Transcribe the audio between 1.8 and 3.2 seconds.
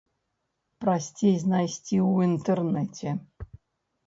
ў інтэрнеце.